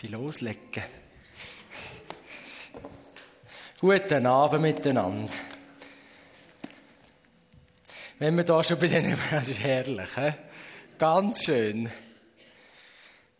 [0.00, 0.84] Ich loslegen.
[3.80, 5.32] Guten Abend miteinander.
[8.20, 10.30] Wenn wir da schon bei denen, das ist herrlich, he?
[10.98, 11.90] ganz schön.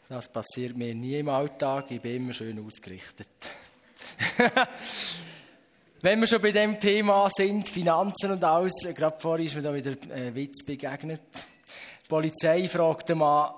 [0.08, 3.28] Das passiert mir nie im Alltag, ich bin immer schön ausgerichtet.
[6.02, 9.72] Wenn wir schon bei dem Thema sind, Finanzen und alles, gerade vorhin ist mir da
[9.72, 11.22] wieder ein Witz begegnet.
[12.02, 13.54] Die Polizei fragte mal,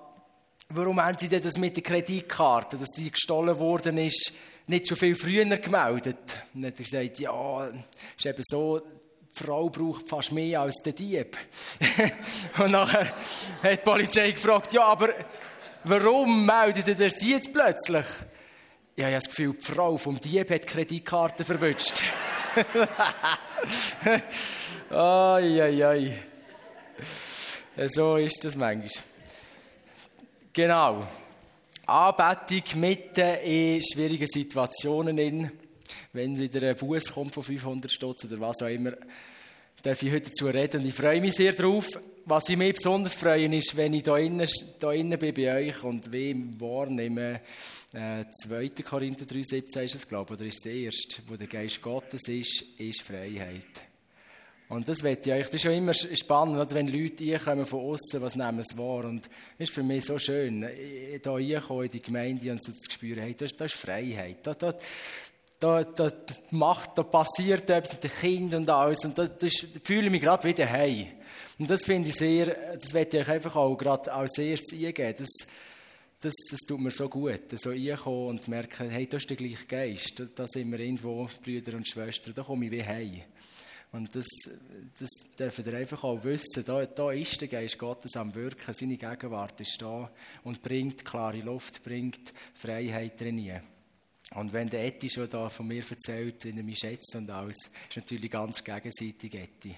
[0.71, 4.33] warum haben Sie denn das mit der Kreditkarte, dass die gestohlen worden ist,
[4.67, 6.19] nicht schon viel früher gemeldet?
[6.55, 7.71] Und dann hat er gesagt, ja,
[8.17, 11.37] ist eben so, die Frau braucht fast mehr als der Dieb.
[12.59, 13.07] und nachher
[13.63, 15.11] hat die Polizei gefragt, ja, aber
[15.85, 18.07] warum meldet ihr sie jetzt plötzlich?
[18.97, 22.03] Ja, ich habe das Gefühl, die Frau vom Dieb hat die Kreditkarte verwünscht.
[24.91, 26.19] ai, ai, ai.
[27.89, 29.10] So ist das manchmal.
[30.53, 31.07] Genau.
[31.87, 35.17] Anbetung mitten in schwierigen Situationen.
[35.19, 35.51] In.
[36.13, 38.95] Wenn wieder ein Bus kommt von 500 Stutz oder was auch immer,
[39.83, 40.85] darf ich heute dazu reden.
[40.85, 41.87] Ich freue mich sehr darauf.
[42.25, 46.13] Was ich mich besonders freue, ist, wenn ich hier innen, hier bin bei euch und
[46.13, 47.41] wie im wahrnehme,
[47.93, 48.71] äh, 2.
[48.83, 52.65] Korinther 3,17 ist es, glaube ich, oder ist der erste, wo der Geist Gottes ist,
[52.77, 53.90] ist Freiheit.
[54.71, 58.63] Und das wird das ist schon immer spannend, wenn Leute kommen von außen, was nehmen
[58.63, 59.05] sie wahr.
[59.05, 59.25] Und
[59.59, 63.21] das ist für mich so schön, hier reinkommen in die Gemeinde und so zu spüren,
[63.21, 64.39] hey, das, das ist Freiheit.
[64.45, 64.75] Da, da,
[65.59, 66.13] da, da,
[66.53, 69.05] macht, da passiert etwas mit den Kindern und alles.
[69.05, 71.09] Und da, das, da fühle ich mich gerade wieder heim.
[71.59, 75.17] Und das finde ich sehr, das werde ich einfach auch gerade als erstes eingeben.
[75.19, 75.49] Das,
[76.21, 79.67] das, das tut mir so gut, so reinkommen und merken, hey, das ist der gleiche
[79.67, 80.13] Geist.
[80.17, 83.23] Da, da sind wir irgendwo, Brüder und Schwestern, da komme ich wie heim.
[83.93, 84.27] Und das,
[84.99, 86.65] das dürfen ihr einfach auch wissen.
[86.65, 88.73] Da, da ist der Geist Gottes am Wirken.
[88.73, 90.11] Seine Gegenwart ist da
[90.45, 93.61] und bringt klare Luft, bringt Freiheit drin.
[94.37, 97.57] Und wenn der Etti schon da von mir erzählt, wie er mich schätzt und alles,
[97.89, 99.77] ist natürlich ganz gegenseitig Etti.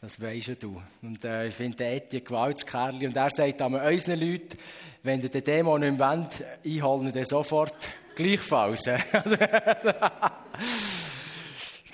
[0.00, 0.82] Das weisst ja du.
[1.02, 3.06] Und äh, ich finde den Etti ein Gewaltskerl.
[3.06, 4.58] Und er sagt an unseren Leuten,
[5.04, 8.84] wenn ihr den Dämon nicht wollt, einholen den sofort gleichfalls.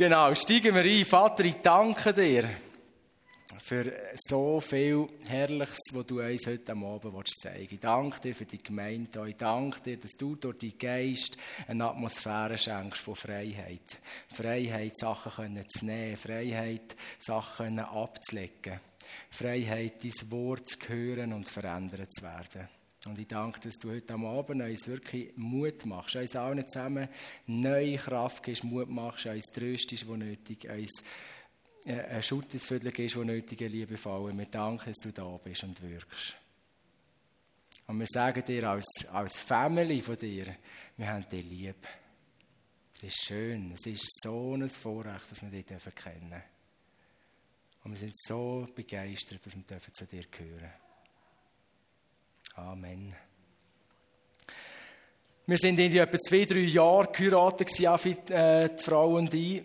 [0.01, 1.05] Genau, steigen wir ein.
[1.05, 2.49] Vater, ich danke dir
[3.59, 7.73] für so viel Herrliches, was du uns heute Abend zeigen willst.
[7.73, 9.29] Ich danke dir für die Gemeinde.
[9.29, 11.37] Ich danke dir, dass du durch deinen Geist
[11.69, 13.99] eine Atmosphäre schenkst von Freiheit.
[14.33, 16.17] Freiheit, Sachen zu nehmen.
[16.17, 18.81] Freiheit, Sachen abzulegen.
[19.31, 22.80] Freiheit, dein Wort zu hören und verändert zu werden.
[23.07, 27.09] Und ich danke, dass du heute Abend uns wirklich Mut machst, uns allen zusammen
[27.47, 31.03] neue Kraft gibst, Mut machst, uns tröstest, wo nötig, uns
[31.87, 34.37] äh, ein Schutz ins Viertel gibst, wo nötig, liebevoll.
[34.37, 36.37] Wir danken, dass du da bist und wirkst.
[37.87, 40.55] Und wir sagen dir als, als Family von dir,
[40.97, 41.89] wir haben dich lieb.
[42.97, 46.43] Es ist schön, es ist so ein Vorrecht, dass wir dich kennen dürfen.
[47.83, 50.90] Und wir sind so begeistert, dass wir zu dir gehören dürfen.
[52.69, 53.15] Amen.
[55.47, 57.71] Wir sind in etwa zwei, drei Jahre geheiratet,
[58.31, 59.63] äh, die Frau und ich,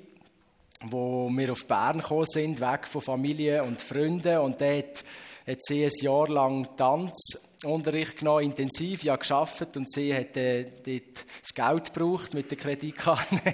[0.86, 4.38] wo wir auf Bern gekommen sind, weg von Familie und Freunden.
[4.38, 5.04] Und dort
[5.46, 11.26] hat sie ein Jahr lang Tanzunterricht genommen, intensiv ja geschafft und sie hat äh, dort
[11.42, 13.36] das Geld gebraucht mit der Kreditkarte.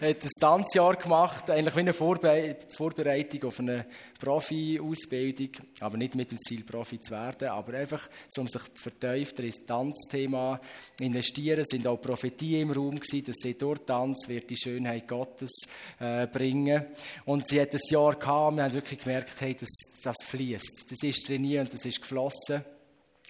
[0.00, 3.86] hat ein Tanzjahr gemacht, eigentlich wie eine Vorbe Vorbereitung auf eine
[4.20, 9.64] Profi-Ausbildung, aber nicht mit dem Ziel, Profi zu werden, aber einfach, um sich vertiefter ins
[9.66, 10.60] Tanzthema
[11.00, 15.08] investieren, Es sind auch Prophetien im Raum gewesen, dass sie durch Tanz wird die Schönheit
[15.08, 15.52] Gottes
[15.98, 16.86] äh, bringen.
[17.24, 19.68] Und sie hat ein Jahr gehabt, wir haben wirklich gemerkt, hey, das,
[20.02, 22.64] das fließt, das ist trainiert, das ist geflossen.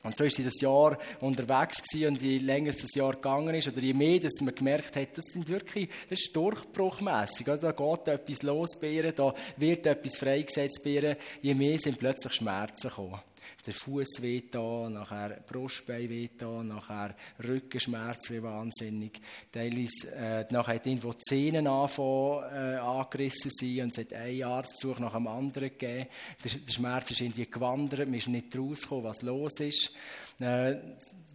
[0.06, 3.68] Und so ist sie das Jahr unterwegs gewesen und je länger das Jahr gegangen ist,
[3.68, 7.46] oder je mehr, dass man gemerkt hat, das sind wirklich, das ist durchbruchmässig.
[7.46, 11.16] Da geht etwas los bei ihr, da wird etwas freigesetzt bei ihr.
[11.42, 13.20] Je mehr sind plötzlich Schmerzen gekommen
[13.66, 17.16] der Fuß weht da, nachher Brustbein weht da, nachher
[17.46, 19.20] Rückenschmerzen wahnsinnig.
[19.50, 24.98] Teilweise, äh, nachher hat irgendwo die Zähne äh, angerissen sein und es hat einen Arztbesuch
[25.00, 26.06] nach dem anderen gegeben.
[26.44, 29.92] Der, der Schmerz ist irgendwie gewandert, man ist nicht rausgekommen, was los ist.
[30.38, 30.76] Äh,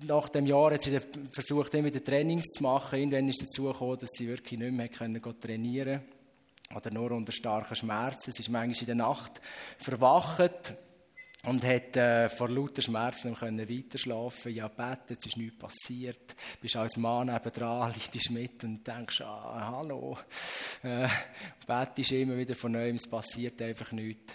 [0.05, 0.97] nach dem Jahr hat sie
[1.33, 2.99] versucht, immer wieder Trainings zu machen.
[2.99, 6.01] Irgendwann ist dazu gekommen, dass sie wirklich nicht mehr können trainieren
[6.75, 8.31] oder nur unter starken Schmerzen.
[8.31, 9.41] Sie ist manchmal in der Nacht
[9.77, 10.73] verwacht
[11.43, 14.53] und hat äh, vor lauter Schmerzen können weiter schlafen.
[14.53, 16.35] Ja, betet, es ist nichts passiert.
[16.61, 20.17] Bist als Mann nebendran, liegst mit und denkst, ah, hallo.
[20.83, 21.07] Äh,
[21.65, 24.33] betest immer wieder von neuem, es passiert einfach nichts.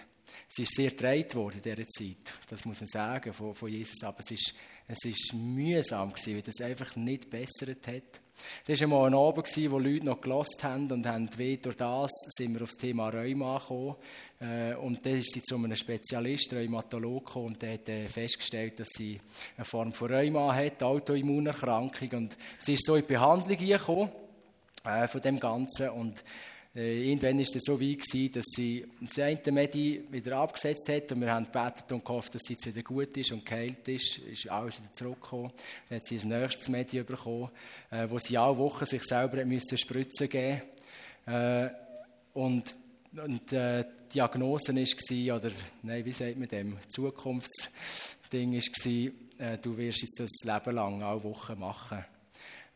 [0.49, 4.03] Es ist sehr gedreht worden in dieser Zeit, das muss man sagen, von, von Jesus,
[4.05, 4.55] aber es ist
[4.89, 8.21] Es war mühsam, weil das einfach nicht bessert hat.
[8.67, 12.11] Das war einmal ein Abend, wo Leute noch gelost haben und haben weh durch das
[12.31, 13.97] sind wir auf das Thema Rheuma gekommen.
[14.41, 18.89] Äh, und dann ist sie zu einem Spezialist, Rheumatologen, und der hat äh, festgestellt, dass
[18.91, 19.21] sie
[19.57, 22.11] eine Form von Rheuma hat, Autoimmunerkrankung.
[22.13, 24.11] Und sie ist so in die Behandlung gekommen
[24.85, 26.23] äh, von dem Ganzen und
[26.77, 31.11] äh, irgendwann war es so weit, gewesen, dass sie das eine Medi wieder abgesetzt hat
[31.11, 34.19] und wir haben gebetet und gehofft, dass sie jetzt wieder gut ist und geheilt ist.
[34.19, 35.53] Ist alles wieder zurückgekommen.
[35.89, 37.49] Dann hat sie ein nächstes Medi bekommen,
[37.91, 40.63] äh, wo sie alle Wochen sich selber müssen Spritzen geben
[41.27, 41.69] äh,
[42.35, 42.77] und
[43.25, 43.83] und äh,
[44.13, 45.51] die Diagnose war, oder
[45.83, 51.23] nein, wie sagt man dem, Zukunftsding war, äh, du wirst jetzt das Leben lang alle
[51.25, 52.05] Wochen machen.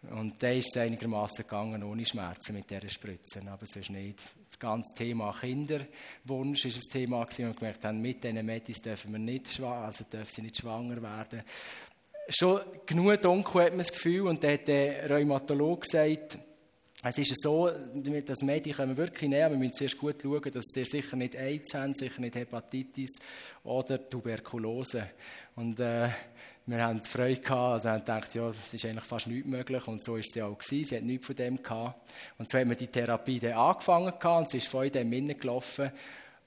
[0.08, 3.48] Und da ist es einigermaßen gegangen, ohne Schmerzen mit dieser Spritzen.
[3.48, 4.18] Aber sonst nicht.
[4.48, 7.48] Das ganze Thema Kinderwunsch ist ein Thema gewesen.
[7.48, 11.42] Und gemerkt haben, mit diesen Medis dürfen wir nicht, also dürfen sie nicht schwanger werden.
[12.30, 14.28] Schon genug dunkel hat man das Gefühl.
[14.28, 16.38] Und dann hat der Rheumatologe gesagt,
[17.02, 17.70] es ist so,
[18.26, 21.34] das Medi können wir wirklich nehmen, wir müssen zuerst gut schauen, dass der sicher nicht
[21.34, 23.18] AIDS haben, sicher nicht Hepatitis
[23.64, 25.08] oder Tuberkulose.
[25.56, 26.10] Und äh,
[26.70, 30.04] wir haben Freude gehabt, also haben gedacht, ja, es ist eigentlich fast nichts möglich und
[30.04, 30.84] so ist es ja auch gewesen.
[30.84, 32.10] Sie hat nichts von dem gehabt.
[32.38, 35.12] Und so haben wir die Therapie dann angefangen gehabt und sie ist voll in dem
[35.12, 35.90] Innen gelaufen,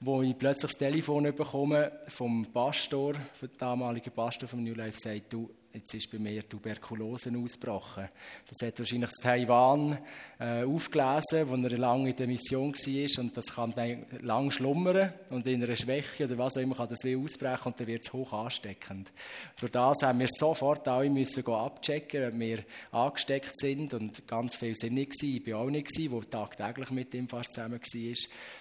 [0.00, 5.32] wo ich plötzlich das Telefon bekomme vom Pastor, vom damaligen Pastor vom New Life, sagt,
[5.32, 8.08] du, Jetzt ist bei mir Tuberkulose ausgebrochen.
[8.48, 9.98] Das hat wahrscheinlich in Taiwan
[10.38, 13.20] äh, aufgelesen, wo er lange in der Mission war.
[13.24, 13.74] Und das kann
[14.20, 17.80] lang schlummern und in einer Schwäche oder was auch immer kann das wie ausbrechen und
[17.80, 19.10] dann wird es hoch ansteckend.
[19.58, 23.94] Durch das haben wir sofort alle müssen abchecken, ob wir angesteckt sind.
[23.94, 25.42] Und ganz viele sind nicht gewesen.
[25.44, 28.16] Ich war auch nicht gewesen, wo tagtäglich mit ihm fast zusammen war.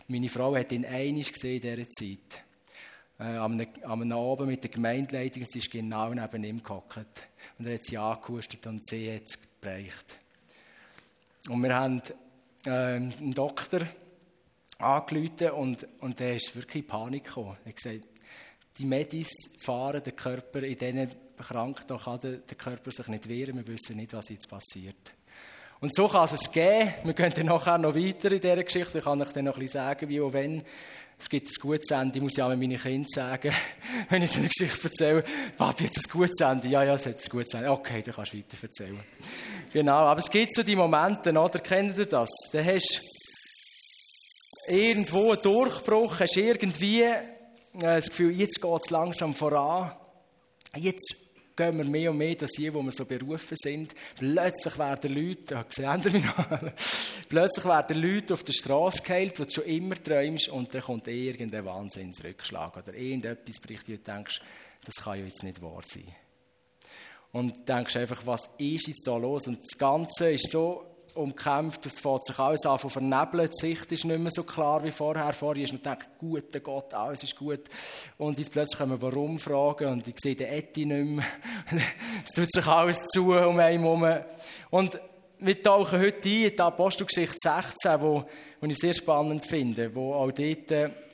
[0.07, 2.43] Meine Frau hat ihn einig gesehen in dieser Zeit
[3.23, 7.05] äh, am, am Abend mit der Gemeindeleitung, sie ist genau neben ihm gehockt.
[7.57, 10.19] Und er hat sie angehustet und sie hat es geprägt.
[11.47, 12.01] Und wir haben
[12.65, 13.81] äh, einen Doktor
[14.77, 17.57] angerufen und, und der ist wirklich in Panik gekommen.
[17.63, 18.07] Er hat gesagt,
[18.77, 23.29] die Medis fahren den Körper in diesen Krankheiten, da kann der, der Körper sich nicht
[23.29, 25.13] wehren, wir wissen nicht, was jetzt passiert.
[25.83, 26.93] Und so kann es gehen.
[27.03, 28.99] Wir gehen dann nachher noch weiter in dieser Geschichte.
[28.99, 30.63] Ich kann euch dann noch ein bisschen sagen, wie und wenn.
[31.19, 33.51] Es gibt ein gutes Ende, muss ich auch meinen Kindern sagen.
[34.09, 35.25] Wenn ich so eine Geschichte erzähle,
[35.57, 36.69] Papi, jetzt ein gutes Ende.
[36.69, 37.69] Ja, ja, es hat ein gutes Ende.
[37.69, 38.99] Okay, dann kannst du weiter erzählen.
[39.73, 41.59] Genau, aber es gibt so die Momente, oder?
[41.59, 42.29] Kennt ihr das?
[42.53, 43.01] Dann hast
[44.65, 47.17] du irgendwo einen Durchbruch, hast irgendwie äh,
[47.73, 49.91] das Gefühl, jetzt geht es langsam voran.
[50.77, 51.22] Jetzt
[51.55, 53.93] gehen wir mehr und mehr das hier, wo wir so berufen sind.
[54.17, 56.35] Plötzlich werden Leute, ja, sehen mich noch,
[57.29, 61.07] plötzlich werden Leute auf der Straße geheilt, wo du schon immer träumst, und dann kommt
[61.07, 64.41] irgendein Wahnsinnsrückschlag oder irgendetwas bricht dir und denkst,
[64.83, 66.15] das kann ja jetzt nicht wahr sein.
[67.31, 69.47] Und denkst einfach, was ist jetzt da los?
[69.47, 73.91] Und das Ganze ist so umkämpft, es fängt sich alles an von vernebeln, die Sicht
[73.91, 75.33] ist nicht mehr so klar wie vorher.
[75.33, 77.61] Vorher ist noch gedacht, guter Gott, alles ist gut.
[78.17, 81.25] Und jetzt plötzlich kommen warum fragen und ich sehe den Etti nicht mehr.
[82.25, 84.07] es tut sich alles zu um einen herum.
[84.69, 84.99] Und
[85.39, 88.25] wir tauchen heute ein in die Apostelgeschichte 16, wo,
[88.61, 90.71] wo ich sehr spannend finde, wo auch dort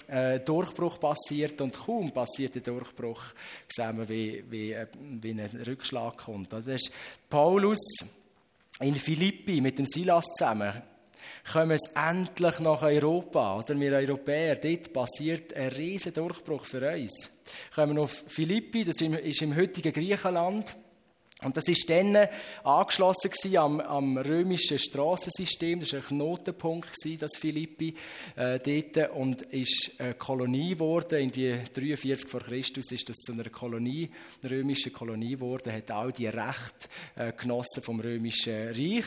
[0.09, 3.21] äh, Durchbruch passiert und kaum passiert der Durchbruch,
[3.69, 6.53] sehen wir, wie, wie, äh, wie ein Rückschlag kommt.
[6.53, 6.91] Das ist
[7.29, 7.79] Paulus,
[8.79, 10.81] in Philippi mit dem Silas zusammen
[11.51, 17.31] kommen es endlich nach Europa, oder wir Europäer, dort passiert ein riesen Durchbruch für uns.
[17.73, 20.75] Kommen auf Philippi, das ist im heutigen Griechenland,
[21.41, 22.17] und das ist dann
[22.63, 25.79] angeschlossen am, am römischen Straßensystem.
[25.79, 27.95] Das war ein Knotenpunkt, das Philippi
[28.35, 29.11] äh, dort.
[29.11, 31.17] Und ist eine Kolonie geworden.
[31.19, 34.09] In die 43 vor Christus ist das zu einer Kolonie,
[34.43, 35.71] einer römischen Kolonie geworden.
[35.71, 39.05] Hat all die Rechte äh, genossen vom römischen Reich.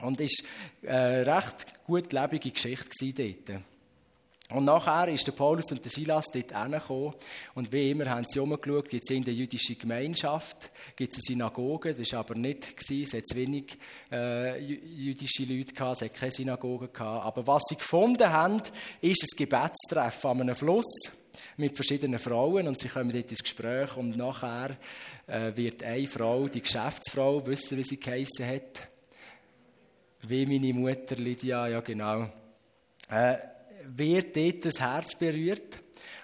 [0.00, 0.42] Und ist
[0.82, 3.62] eine äh, recht gut lebige Geschichte dort.
[4.50, 7.12] Und nachher ist der Paulus und der Silas dort hingekommen.
[7.54, 10.70] Und wie immer haben sie umgeschaut, jetzt in der jüdischen Gemeinschaft.
[10.96, 13.76] Gibt es eine Synagoge, das war aber nicht, gewesen, es hat wenig
[14.10, 18.62] äh, jüdische Leute gehabt, es hat keine Synagoge gehabt, aber was sie gefunden haben,
[19.02, 21.12] ist ein Gebetstreffen an einem Fluss
[21.58, 22.68] mit verschiedenen Frauen.
[22.68, 23.98] Und sie kommen dort ins Gespräch.
[23.98, 24.78] Und nachher
[25.26, 28.88] äh, wird eine Frau, die Geschäftsfrau, wisst ihr, wie sie geheissen hat?
[30.22, 32.30] Wie meine Mutter Lydia, ja genau.
[33.10, 33.36] Äh,
[33.96, 35.80] wird dort das Herz berührt.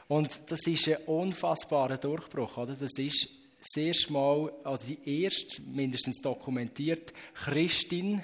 [0.09, 2.59] Und das ist ein unfassbarer Durchbruch.
[2.59, 2.75] Oder?
[2.75, 3.29] Das ist
[3.59, 8.23] das erste Mal, also die erste, mindestens dokumentiert, Christin.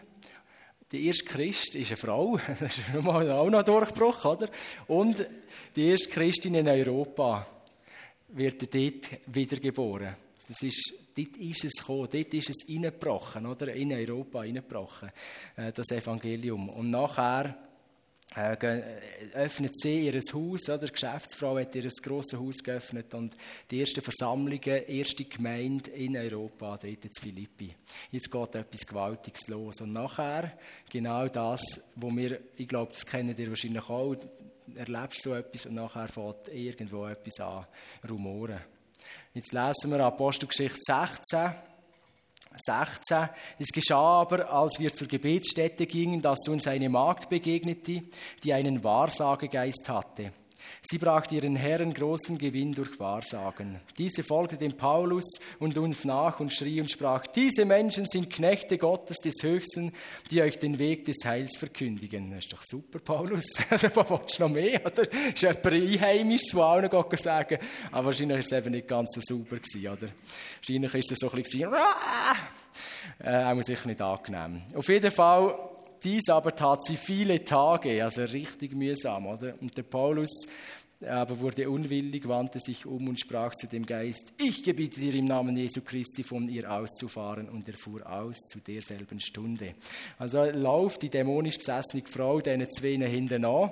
[0.92, 2.38] Die erste Christ ist eine Frau.
[2.60, 4.24] Das ist auch noch ein Durchbruch.
[4.24, 4.48] Oder?
[4.88, 5.16] Und
[5.74, 7.46] die erste Christin in Europa
[8.28, 10.14] wird dort wiedergeboren.
[10.46, 13.72] Das ist, dort ist es gekommen, dort ist es reingebrochen, oder?
[13.72, 15.10] In Europa reingebrochen,
[15.56, 16.68] äh, das Evangelium.
[16.68, 17.56] Und nachher
[18.36, 20.86] öffnet sie ihr Haus, oder?
[20.86, 23.36] Die Geschäftsfrau hat ihr grosses Haus geöffnet und
[23.70, 27.74] die ersten Versammlungen, erste Gemeinde in Europa, dort in Philippi.
[28.12, 29.80] Jetzt geht etwas Gewaltiges los.
[29.80, 30.56] Und nachher
[30.88, 31.60] genau das,
[31.96, 34.14] wo wir, ich glaube, das kennen ihr wahrscheinlich auch,
[34.76, 37.66] erlebst so etwas und nachher fängt irgendwo etwas an,
[38.08, 38.60] rumoren.
[39.34, 41.52] Jetzt lesen wir Apostelgeschichte 16.
[42.56, 43.28] 16.
[43.58, 48.02] Es geschah aber, als wir zur Gebetsstätte gingen, dass uns eine Magd begegnete,
[48.42, 50.32] die einen Wahrsagegeist hatte.
[50.82, 53.80] Sie brachte ihren Herren großen Gewinn durch Wahrsagen.
[53.98, 58.78] Diese folgte dem Paulus und uns nach und schrie und sprach, diese Menschen sind Knechte
[58.78, 59.92] Gottes des Höchsten,
[60.30, 62.30] die euch den Weg des Heils verkündigen.
[62.30, 63.44] Das ist doch super, Paulus.
[63.70, 64.80] Also, was willst du noch mehr?
[64.84, 65.02] Oder?
[65.02, 67.58] Ist jemand einheimisch, der auch noch sagen
[67.92, 70.08] Aber wahrscheinlich war es eben nicht ganz so super oder?
[70.58, 71.72] Wahrscheinlich ist es so ein bisschen,
[73.22, 74.62] äh, auch sicher nicht angenehm.
[74.74, 75.54] Auf jeden Fall,
[76.02, 79.54] dies aber tat sie viele Tage, also richtig mühsam, oder?
[79.60, 80.46] Und der Paulus
[81.06, 85.24] aber wurde unwillig, wandte sich um und sprach zu dem Geist, ich gebiete dir im
[85.24, 89.74] Namen Jesu Christi von ihr auszufahren und er fuhr aus zu derselben Stunde.
[90.18, 93.70] Also lauft die dämonisch besessene Frau diesen zwei hinten an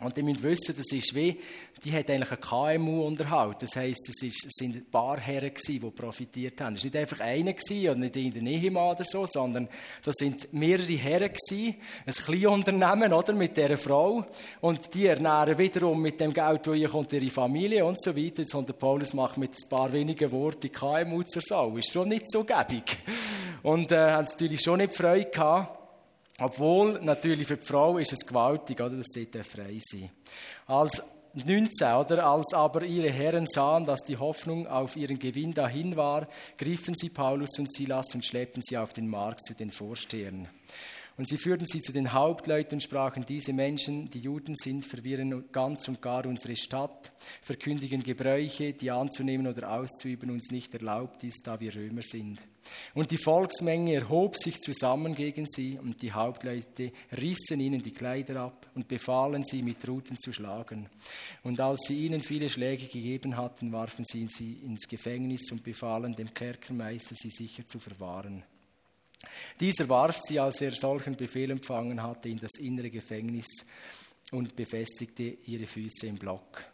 [0.00, 1.38] und ihr müsst wissen, das ist wie,
[1.84, 3.62] die hat eigentlich ein KMU-Unterhalt.
[3.62, 6.74] Das heisst, es, sind ein paar Herren gewesen, die profitiert haben.
[6.74, 9.68] Es war nicht einfach einer gewesen, oder nicht in der Nähe oder so, sondern
[10.02, 11.76] das sind mehrere Herren gewesen.
[12.06, 14.26] Ein kleines Unternehmen, oder, mit dieser Frau.
[14.60, 18.58] Und die ernähren wiederum mit dem Geld, das ihr kommt, ihre Familie und so weiter.
[18.58, 21.76] Und der Paulus macht mit ein paar wenigen Worten die KMU zur Sau.
[21.76, 22.96] Ist schon nicht so gäbig.
[23.62, 25.79] Und, äh, haben natürlich schon nicht Freude gehabt.
[26.40, 30.10] Obwohl, natürlich für die Frau ist es gewaltig, oder, dass sie frei sein
[30.66, 31.02] Als
[31.34, 32.26] 19, oder?
[32.26, 36.26] Als aber ihre Herren sahen, dass die Hoffnung auf ihren Gewinn dahin war,
[36.58, 40.48] griffen sie Paulus und Silas und schleppten sie auf den Markt zu den Vorstehern.
[41.20, 45.52] Und sie führten sie zu den Hauptleuten und sprachen, diese Menschen, die Juden sind, verwirren
[45.52, 47.12] ganz und gar unsere Stadt,
[47.42, 52.40] verkündigen Gebräuche, die anzunehmen oder auszuüben uns nicht erlaubt ist, da wir Römer sind.
[52.94, 58.40] Und die Volksmenge erhob sich zusammen gegen sie, und die Hauptleute rissen ihnen die Kleider
[58.40, 60.88] ab und befahlen sie, mit Ruten zu schlagen.
[61.42, 66.14] Und als sie ihnen viele Schläge gegeben hatten, warfen sie sie ins Gefängnis und befahlen
[66.14, 68.42] dem Kerkermeister, sie sicher zu verwahren.
[69.58, 73.64] Dieser warf sie, als er solchen Befehl empfangen hatte, in das innere Gefängnis
[74.32, 76.64] und befestigte ihre Füße im Block.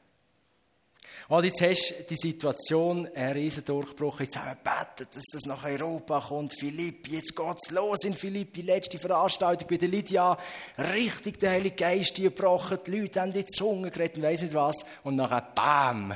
[1.29, 5.65] Und jetzt hast du die Situation, ein Riesendurchbruch, jetzt haben wir gebetet, dass das nach
[5.65, 10.39] Europa kommt, Philippi, jetzt geht's los in Philippi, letzte Veranstaltung bei der Lydia,
[10.79, 14.85] richtig der Heilige Geist gebrochen, die Leute haben die Zunge geredet und weiss nicht was,
[15.03, 16.15] und nachher BAM!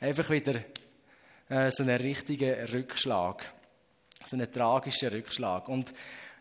[0.00, 0.56] Einfach wieder
[1.48, 3.52] äh, so einen richtigen Rückschlag
[4.24, 5.68] so einen tragischen Rückschlag.
[5.68, 5.92] Und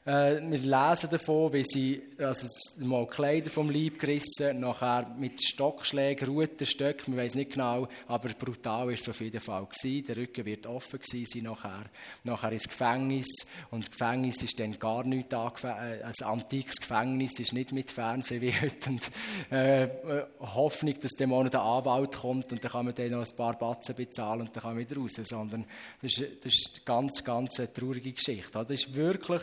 [0.07, 2.47] äh, wir lesen davon, wie sie also
[2.79, 8.93] mal Kleider vom Leib gerissen, nachher mit Stockschlägen, Rutenstöcken, man weiß nicht genau, aber brutal
[8.93, 10.07] ist es auf jeden Fall gewesen.
[10.07, 11.87] Der Rücken wird offen gewesen nachher.
[12.23, 13.27] Nachher ins Gefängnis
[13.69, 17.91] und das Gefängnis ist dann gar nicht angefangen, äh, ein antikes Gefängnis ist nicht mit
[17.91, 19.11] Fernsehen wie heute und
[19.51, 23.27] äh, äh, Hoffnung, dass der Monat der Anwalt kommt und dann kann man dann noch
[23.27, 25.65] ein paar Batzen bezahlen und dann kann man wieder raus, sondern
[26.01, 28.51] das ist, das ist eine ganz, ganz traurige Geschichte.
[28.53, 29.41] Das ist wirklich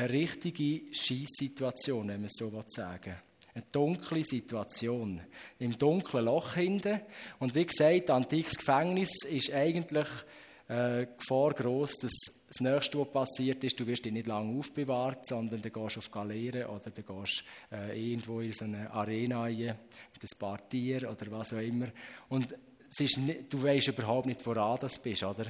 [0.00, 3.16] eine richtige Schießsituation, wenn man so sagen
[3.54, 5.20] Eine dunkle Situation.
[5.58, 7.00] Im dunklen Loch hinten.
[7.38, 10.06] Und wie gesagt, antikes Gefängnis ist eigentlich
[10.68, 12.12] äh, Gefahr groß, dass
[12.48, 16.10] das Nächste, was passiert ist, du wirst dich nicht lange aufbewahrt, sondern du gehst auf
[16.10, 21.10] Galeeren oder du gehst äh, irgendwo in so eine Arena rein, mit ein paar Tieren
[21.10, 21.88] oder was auch immer.
[22.28, 22.54] Und
[22.98, 25.46] nicht, du weißt überhaupt nicht, woran du bist, oder?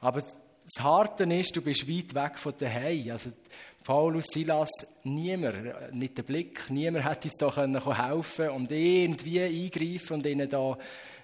[0.00, 0.22] Aber
[0.64, 3.10] das Harte ist, du bist weit weg von daheim.
[3.10, 3.30] Also
[3.84, 4.70] Paulus, Silas,
[5.02, 10.78] niemand, nicht der Blick, niemand hätte uns da helfen und irgendwie eingreifen und ihnen da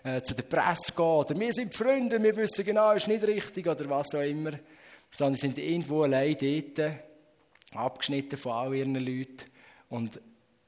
[0.05, 3.23] äh, zu der Presse gehen oder wir sind Freunde, wir wissen genau, es ist nicht
[3.23, 4.53] richtig oder was auch immer.
[5.11, 6.93] Sondern sie sind irgendwo allein dort,
[7.75, 9.45] abgeschnitten von all ihren Leuten
[9.89, 10.21] und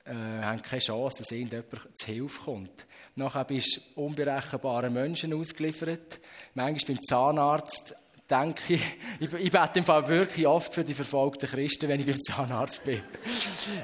[0.04, 2.86] äh, haben keine Chance, dass irgendjemand zu Hilfe kommt.
[3.16, 6.20] Nachher bist du unberechenbaren Menschen ausgeliefert.
[6.54, 7.94] Manchmal beim Zahnarzt
[8.32, 8.82] denke ich,
[9.20, 12.82] ich, ich bete im Fall wirklich oft für die verfolgten Christen, wenn ich beim Zahnarzt
[12.84, 13.02] bin.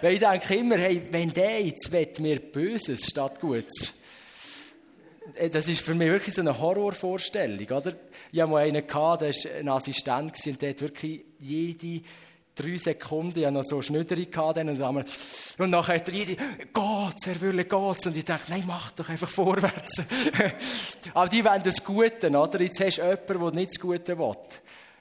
[0.00, 3.95] Weil ich denke immer, hey, wenn der jetzt mir Böses statt Gutes,
[5.35, 7.93] äh, das ist für mich wirklich so eine Horrorvorstellung, oder?
[8.33, 12.02] Ich hatte mal einen, gehabt, der war ein Assistent und der hat wirklich jede
[12.58, 15.04] drei Sekunden, ich hatte noch so Schnüderi gehabt, und, dann,
[15.58, 18.06] und nachher hat er jede, geht's, Herr Wille, geht's?
[18.06, 20.02] Und ich dachte, nein, mach doch einfach vorwärts.
[21.14, 22.60] Aber die wollen das Gute, oder?
[22.60, 24.34] Jetzt hast du jemanden, der nicht das Gute will.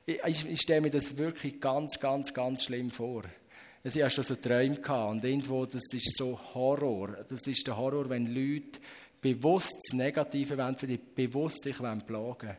[0.05, 3.23] Ich, ich, ich stelle mir das wirklich ganz, ganz, ganz schlimm vor.
[3.83, 7.17] Ich hatte schon so Träume gehabt, und irgendwo, das ist so Horror.
[7.29, 8.79] Das ist der Horror, wenn Leute
[9.21, 12.57] bewusst das Negative wollen, für dich bewusst dich plagen wollen.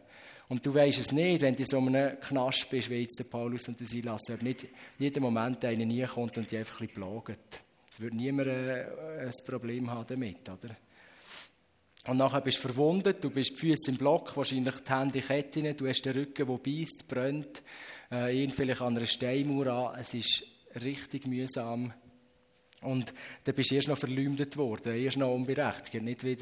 [0.49, 3.25] Und du weißt es nicht, wenn du in so einem Knast bist, wie jetzt der
[3.25, 4.67] Paulus und der Silas, ob nicht
[4.99, 7.63] jeden Moment einer nie kommt und dich einfach ein bisschen plagt.
[7.93, 8.87] Es wird niemand äh,
[9.21, 10.75] ein Problem haben damit, oder?
[12.07, 15.25] Und nachher bist du verwundet, du bist die Füße im Block, wahrscheinlich die Hände in
[15.27, 17.63] Ketten, du hast den Rücken, der beißt, brennt,
[18.11, 20.01] äh, ihn vielleicht an einer Steinmauer an.
[20.01, 20.45] Es ist
[20.83, 21.93] richtig mühsam.
[22.81, 23.13] Und
[23.45, 26.37] dann bist du erst noch verleumdet worden, erst noch unberechtigt, nicht wie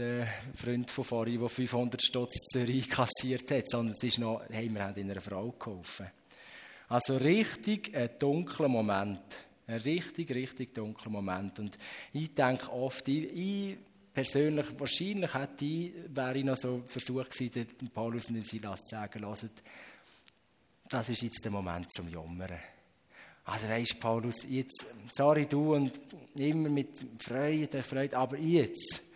[0.00, 2.34] der, Freund von vorhin, der 500 Stutz
[2.88, 6.06] kassiert hat, sondern es ist noch, hey, wir haben in einer Frau geholfen.
[6.88, 9.20] Also richtig ein dunkler Moment.
[9.66, 11.58] Ein richtig, richtig dunkler Moment.
[11.58, 11.78] Und
[12.12, 13.76] ich denke oft, ich, ich
[14.12, 19.24] persönlich, wahrscheinlich hätte ich, wäre ich noch so versucht gewesen, Paulus und Silas zu sagen,
[20.88, 22.58] das ist jetzt der Moment zum Jammern.
[23.44, 25.92] Also weisst Paulus, jetzt, sorry du und
[26.36, 29.09] immer mit Freude, Freude, aber jetzt,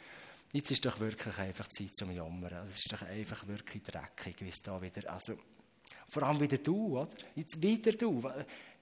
[0.55, 2.53] jetzt ist doch wirklich einfach Zeit zum Jammern.
[2.71, 5.35] Es ist doch einfach wirklich dreckig, wie es da wieder, also
[6.09, 7.09] vor allem wieder du, oder?
[7.35, 8.23] Jetzt wieder du.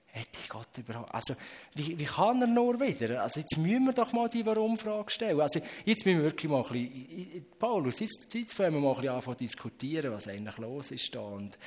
[0.05, 1.35] Hätte ich Gott überhaupt, also
[1.73, 3.23] wie, wie kann er nur wieder?
[3.23, 5.41] Also jetzt müssen wir doch mal die Warum-Frage stellen.
[5.41, 8.95] Also jetzt müssen wir wirklich mal ein bisschen, Paulus, jetzt, jetzt fangen wir mal ein
[8.97, 11.57] bisschen an zu diskutieren, was eigentlich los ist da und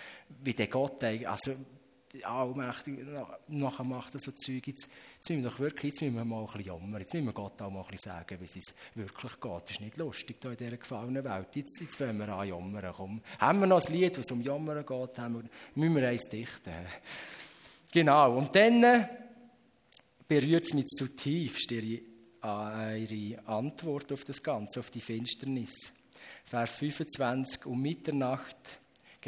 [0.44, 1.26] wie der Gott eigentlich,
[2.24, 2.98] allmächtig,
[3.48, 4.66] nachher macht er so Zeug.
[4.66, 7.00] Jetzt, jetzt müssen wir doch wirklich, jetzt müssen wir mal ein bisschen jammern.
[7.00, 9.62] Jetzt müssen wir Gott auch mal ein bisschen sagen, wie es wirklich geht.
[9.62, 11.48] Das ist nicht lustig hier in dieser gefallenen Welt.
[11.54, 12.92] Jetzt, jetzt fangen wir an jammern.
[12.96, 13.22] Komm.
[13.38, 15.42] Haben wir noch ein Lied, was um Jammern geht, haben wir,
[15.74, 16.72] müssen wir eins dichten.
[17.92, 18.38] Genau.
[18.38, 19.08] Und dann äh,
[20.28, 22.02] berührt es mich zutiefst ihre,
[22.42, 25.92] äh, ihre Antwort auf das Ganze, auf die Finsternis.
[26.44, 28.78] Vers 25, um Mitternacht,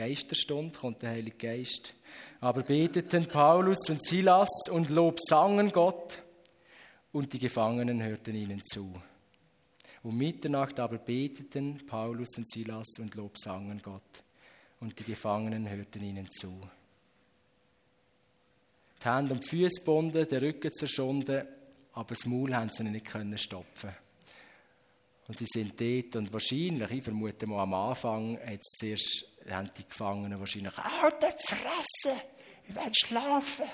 [0.02, 1.94] Geisterstunde, kommt der Heilige Geist
[2.40, 6.22] aber beteten Paulus und Silas und Lob sangen Gott
[7.12, 8.92] und die Gefangenen hörten ihnen zu.
[10.02, 14.24] Um Mitternacht aber beteten Paulus und Silas und Lob sangen Gott
[14.80, 16.60] und die Gefangenen hörten ihnen zu.
[19.02, 21.46] Die Hände und die Füße gebunden, der Rücken zerschunden,
[21.92, 23.90] aber das Maul haben sie nicht können stopfen.
[25.28, 29.86] Und sie sind dort und wahrscheinlich, ich vermute mal am Anfang, jetzt zuerst haben die
[29.86, 32.16] Gefangenen wahrscheinlich, halt die Fresse,
[32.66, 33.66] ich will schlafen.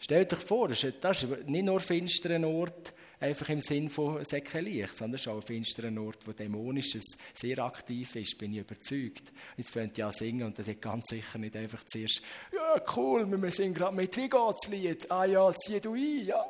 [0.00, 4.96] Stellt euch vor, das ist nicht nur ein finsterer Ort, einfach im Sinn von Säckenlicht,
[4.96, 9.32] sondern es ist auch ein finsterer Ort, wo Dämonisches sehr aktiv ist, bin ich überzeugt.
[9.56, 12.22] Jetzt fängt ja an singen und das ist ganz sicher nicht einfach zuerst,
[12.54, 15.10] ja cool, wir singen gerade mit, wie geht's Lied?
[15.10, 16.48] Ah ja, zieh du ein, ja.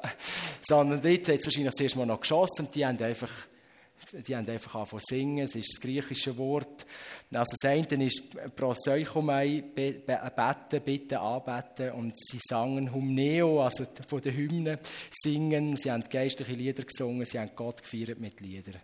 [0.62, 3.32] Sondern dort hat es wahrscheinlich zuerst mal noch geschossen und die haben einfach
[4.12, 6.86] die haben einfach angefangen zu singen, es ist das griechische Wort.
[7.32, 8.22] Also das eine ist
[8.56, 14.78] proseuchomai, beten, bitten, anbeten und sie sangen Humneo, also von den Hymnen
[15.10, 18.80] singen, sie haben geistliche Lieder gesungen, sie haben Gott gefeiert mit Liedern.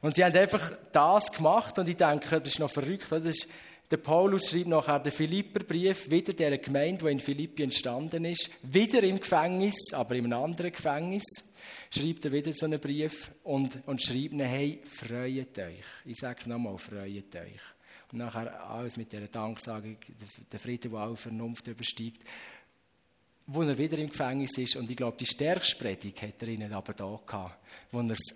[0.00, 3.48] Und sie haben einfach das gemacht und ich denke, das ist noch verrückt, das ist
[3.90, 9.02] der Paulus schreibt nachher den Philipperbrief, wieder der Gemeinde, die in Philippi entstanden ist, wieder
[9.02, 11.24] im Gefängnis, aber in einem anderen Gefängnis
[11.90, 15.86] schreibt er wieder so einen Brief und, und schreibt ihnen, hey, freut euch.
[16.04, 17.60] Ich sage es nochmal, freut euch.
[18.12, 19.98] Und nachher alles mit dieser Danksagung,
[20.50, 22.22] der Frieden, der alle Vernunft übersteigt.
[23.46, 26.72] Wo er wieder im Gefängnis ist, und ich glaube, die stärkste Predigt hat er ihnen
[26.72, 27.58] aber da gehabt,
[27.90, 28.34] wo er es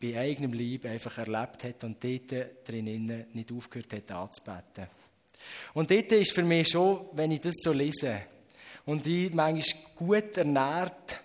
[0.00, 4.86] bei eigenem Leib einfach erlebt hat und dort drinnen nicht aufgehört hat anzubeten.
[5.74, 8.22] Und dort ist für mich schon, wenn ich das so lese,
[8.86, 11.20] und ich manchmal gut ernährt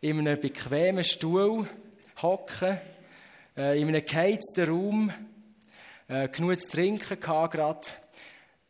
[0.00, 1.68] in einem bequemen Stuhl
[2.22, 2.78] hocken,
[3.56, 5.12] äh, in einem geheizten Raum,
[6.08, 7.86] äh, genug zu trinken gehabt gerade.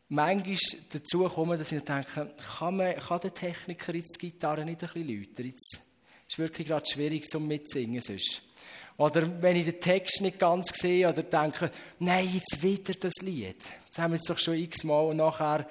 [0.09, 0.57] Manchmal
[0.91, 4.89] dazu kommen, dass ich denke, kann, man, kann der Techniker jetzt die Gitarre nicht ein
[4.89, 5.45] bisschen läutern?
[5.45, 5.79] Jetzt
[6.27, 8.41] ist wirklich gerade schwierig zum Mitsingen sonst.
[8.97, 13.57] Oder wenn ich den Text nicht ganz sehe oder denke, nein, jetzt wieder das Lied.
[13.89, 15.65] Das haben wir jetzt doch schon x-mal und nachher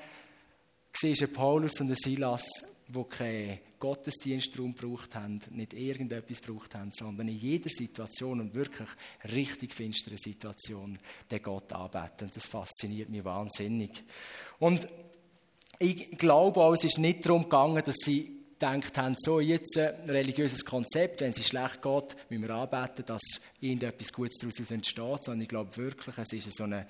[0.95, 2.49] siehst du Paulus und Silas,
[2.95, 8.89] die keinen Gottesdienstraum gebraucht haben, nicht irgendetwas gebraucht haben, sondern in jeder Situation und wirklich
[9.33, 10.99] richtig finsteren Situation
[11.31, 12.31] den Gott anbeten.
[12.33, 14.03] Das fasziniert mich wahnsinnig.
[14.59, 14.87] Und
[15.79, 20.11] ich glaube auch, es ist nicht darum gegangen, dass sie gedacht haben, so jetzt ein
[20.11, 23.23] religiöses Konzept, wenn es schlecht geht, müssen wir anbeten, dass
[23.61, 26.87] irgendetwas Gutes daraus entsteht, sondern ich glaube wirklich, es ist so eine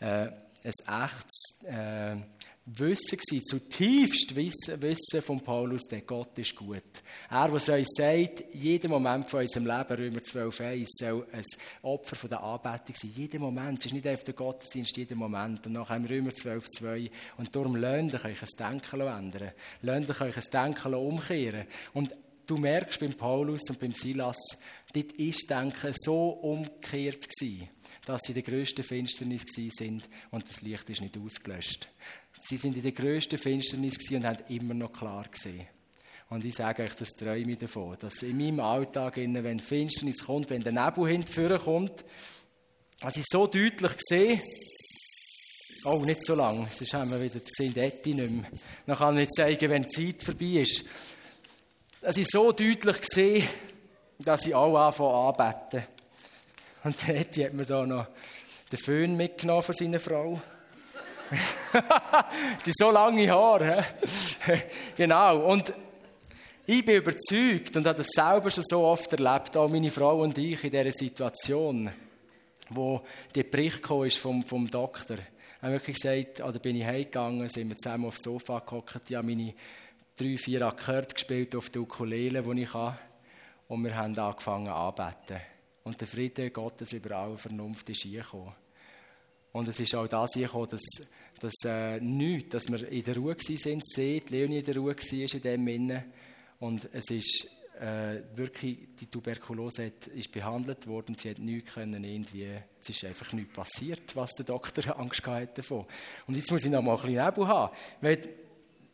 [0.00, 0.28] äh,
[0.64, 2.16] ein echtes äh,
[2.66, 6.82] Wissen gewesen, zutiefst Wissen, Wissen von Paulus, der Gott ist gut.
[7.28, 11.44] Er, was uns sagt, jeden Moment von unserem Leben, Römer 12,1, soll ein
[11.82, 13.10] Opfer von der Anbetung sein.
[13.14, 13.80] Jeden Moment.
[13.80, 15.66] Es ist nicht einfach der Gottesdienst, jeden Moment.
[15.66, 17.10] Und nachher Römer 12,2.
[17.36, 19.52] Und darum lernt euch ein Denken ändern.
[19.82, 21.66] Lernt euch ein Denken umkehren.
[21.92, 22.16] Und
[22.46, 24.36] du merkst beim Paulus und beim Silas,
[24.92, 27.68] dort ist Denken so umgekehrt gewesen,
[28.06, 31.88] dass sie in der grössten Finsternis sind und das Licht ist nicht ausgelöscht.
[32.48, 35.66] Sie sind in der grössten Finsternis und haben immer noch klar gesehen.
[36.30, 40.50] Und ich sage euch, das träume ich davon, dass in meinem Alltag, wenn Finsternis kommt,
[40.50, 42.04] wenn der Nebel hinterher kommt,
[43.00, 44.40] dass ich so deutlich sehe,
[45.84, 48.50] oh, nicht so lange, sonst haben wir wieder gesehen, Etti nicht mehr.
[48.86, 50.84] Dann kann ich zeigen, wenn die Zeit vorbei ist.
[52.04, 53.48] Dass ich so deutlich sehe,
[54.18, 55.88] dass ich auch anfange anbeten.
[56.82, 58.08] Und Etti hat mir da noch
[58.70, 60.38] den Föhn mitgenommen von seiner Frau.
[62.66, 63.86] die so lange Haare.
[64.96, 65.50] genau.
[65.50, 65.72] Und
[66.66, 70.36] ich bin überzeugt und habe das selber schon so oft erlebt, auch meine Frau und
[70.36, 71.90] ich in dieser Situation,
[72.68, 73.00] wo
[73.34, 75.16] der Bericht kam vom, vom Doktor.
[75.16, 79.22] Ich habe wirklich gesagt, oder bin ich heimgegangen, sind wir zusammen aufs Sofa gehockt, habe
[79.22, 79.54] meine
[80.16, 82.98] drei, vier Akkorde gespielt auf der Ukulele, die ich habe,
[83.68, 85.40] und wir haben angefangen anzubeten.
[85.84, 88.54] Und der Friede Gottes über alle Vernunft ist gekommen.
[89.52, 90.82] Und es ist auch das gekommen, dass,
[91.40, 94.96] dass äh, nichts, dass wir in der Ruhe waren, sie, die Leonie in der Ruhe
[94.96, 96.04] war in dem Sinne.
[96.60, 97.48] Und es ist
[97.80, 102.48] äh, wirklich, die Tuberkulose hat, ist behandelt worden, sie hat nichts können, irgendwie,
[102.80, 105.84] es ist einfach nichts passiert, was der Doktor Angst hatte davon.
[106.26, 108.28] Und jetzt muss ich noch mal ein bisschen Nebel haben, weil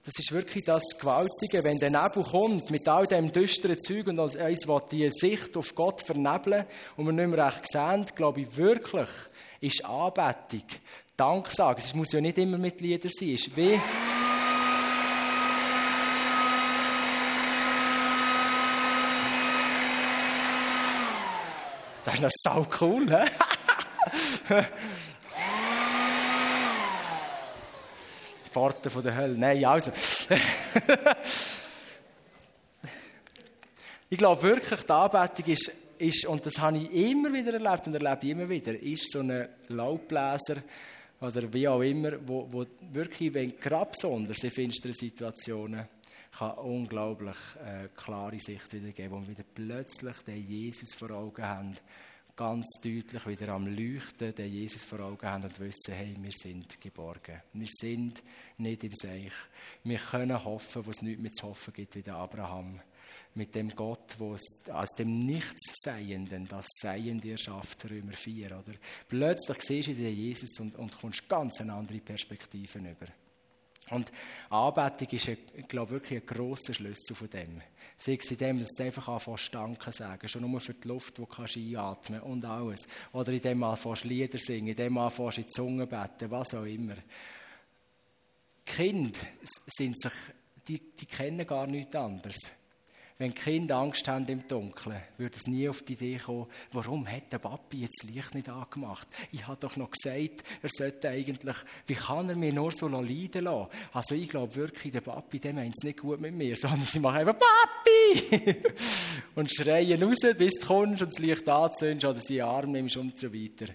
[0.04, 4.18] das ist wirklich das Gewaltige, wenn der Nebel kommt mit all dem düsteren Zeug und
[4.18, 4.36] uns
[4.90, 6.64] die Sicht auf Gott vernebeln
[6.96, 9.08] und wir nicht mehr recht sehen, glaube ich wirklich,
[9.60, 10.64] ist Anbetung.
[11.16, 11.82] Dank sagen.
[11.84, 13.28] Es muss ja nicht immer mit Liedern sein.
[13.28, 13.78] Ist wie
[22.02, 23.26] Das ist noch so cool, hä?
[28.50, 29.38] Pforten von der Hölle.
[29.38, 29.90] Nein, also.
[34.10, 37.94] ich glaube wirklich, die Anbetung ist ist, und das habe ich immer wieder erlebt und
[37.94, 40.56] erlebe ich immer wieder, ist so ein Laubbläser
[41.20, 45.86] oder wie auch immer, wo, wo wirklich, wenn gerade besonders in finsteren Situationen,
[46.38, 51.76] kann unglaublich äh, klare Sicht wiedergeben, wo wir wieder plötzlich den Jesus vor Augen haben,
[52.40, 56.80] ganz deutlich wieder am Leuchten, den Jesus vor Augen haben und wissen, hey, wir sind
[56.80, 57.42] geborgen.
[57.52, 58.22] Wir sind
[58.56, 59.34] nicht im Seich.
[59.84, 62.80] Wir können hoffen, wo es nichts mehr zu hoffen gibt, wie der Abraham
[63.34, 64.38] mit dem Gott, wo
[64.72, 68.46] aus dem Nichtsseienden das Seiende erschafft, Römer 4.
[68.46, 68.72] Oder?
[69.06, 73.06] Plötzlich siehst du den Jesus und, und kommst ganz eine andere Perspektiven über.
[73.90, 74.12] Und
[74.48, 75.28] Anbetung ist,
[75.68, 77.60] glaube, wirklich ein grosser Schlüssel von dem.
[77.98, 81.18] Sei es in dem, dass du einfach anfängst, Danke sagen, schon nur für die Luft,
[81.18, 82.88] die du einatmen kannst und alles.
[83.12, 86.64] Oder in dem anfängst, Lieder singen, in dem anfängst, in die Zunge beten, was auch
[86.64, 86.94] immer.
[86.94, 89.18] Die Kinder
[89.66, 90.12] sind sich,
[90.66, 92.38] die, die kennen gar nichts anderes.
[93.20, 97.30] Wenn Kinder Angst haben im Dunkeln, würde es nie auf die Idee kommen, warum hat
[97.30, 99.06] der Papi jetzt das Licht nicht angemacht?
[99.30, 101.56] Ich habe doch noch gesagt, er sollte eigentlich,
[101.86, 103.68] wie kann er mir nur so leiden lassen?
[103.92, 106.98] Also ich glaube wirklich, der Papi, der meint es nicht gut mit mir, sondern sie
[106.98, 108.56] machen einfach Papi!
[109.34, 113.18] und schreien raus, bis du kommst und das Licht anzündest oder sie Arm nimmst und
[113.18, 113.74] so weiter.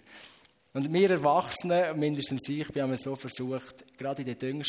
[0.75, 4.61] Und wir Erwachsenen, mindestens ich, wir haben so versucht, gerade in den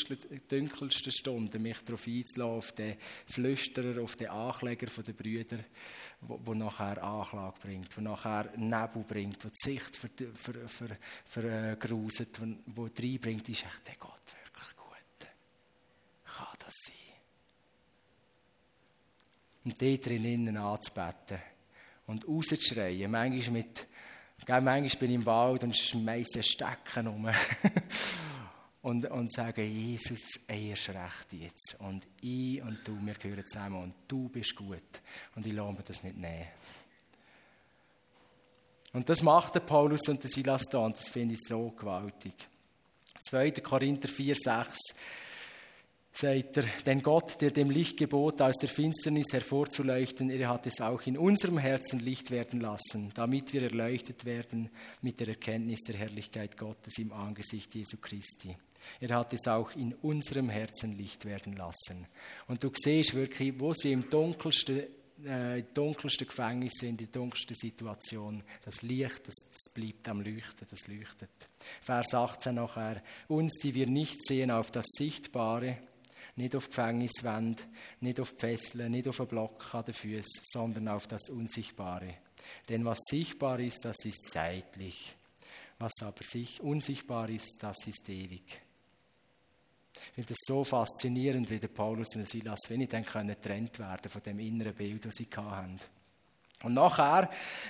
[0.48, 5.58] dunkelsten Stunden mich darauf einzulassen, auf den Flüsterer, auf den Ankläger der Brüder,
[6.20, 9.98] wo nachher Anklage bringt, wo nachher Nebel bringt, wo die Sicht
[11.24, 15.28] vergruset, wo reinbringt, ist echt der Gott wirklich gut.
[16.24, 16.94] Kann das sein?
[19.64, 21.42] Und dort drinnen anzubeten
[22.06, 23.88] und rauszuschreien, manchmal mit
[24.46, 27.28] Gell, manchmal bin ich im Wald und schmeiße Stecken um.
[28.82, 31.76] und, und sage, Jesus, erst recht jetzt.
[31.80, 35.02] Und ich und du, wir gehören zusammen und du bist gut.
[35.34, 36.46] Und ich lasse mir das nicht nehmen.
[38.92, 42.48] Und das macht der Paulus und der Silas da und das finde ich so gewaltig.
[43.28, 43.50] 2.
[43.50, 44.78] Korinther 4, 6
[46.16, 50.80] sagt er, denn Gott, der dem Licht gebot, aus der Finsternis hervorzuleuchten, er hat es
[50.80, 54.70] auch in unserem Herzen Licht werden lassen, damit wir erleuchtet werden
[55.02, 58.56] mit der Erkenntnis der Herrlichkeit Gottes im Angesicht Jesu Christi.
[59.00, 62.06] Er hat es auch in unserem Herzen Licht werden lassen.
[62.46, 64.84] Und du siehst wirklich, wo sie im dunkelsten
[65.24, 65.62] äh,
[66.24, 71.30] Gefängnis sind, in dunkelsten Situation, das Licht, das, das bleibt am Leuchten, das leuchtet.
[71.82, 75.76] Vers 18 nachher, uns, die wir nicht sehen auf das Sichtbare,
[76.36, 77.62] nicht auf Gefängniswände,
[78.00, 82.14] nicht auf Fesseln, nicht auf einen Block an den Füßen, sondern auf das Unsichtbare.
[82.68, 85.16] Denn was sichtbar ist, das ist zeitlich.
[85.78, 86.20] Was aber
[86.60, 88.60] unsichtbar ist, das ist ewig.
[90.08, 94.10] Ich finde es so faszinierend, wie der Paulus und der Silas wenig dann getrennt werden
[94.10, 95.80] von dem inneren Bild, das sie hatten.
[96.62, 97.28] Und nachher,